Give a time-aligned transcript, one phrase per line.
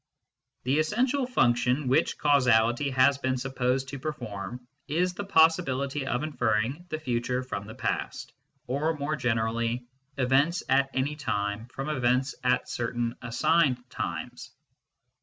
[0.63, 6.23] The essential function which causality has been sup posed to perform is the possibility of
[6.23, 8.33] inferring the future from the past,
[8.65, 9.85] or, more generally,
[10.17, 14.49] events at any time from events at certain assigned times.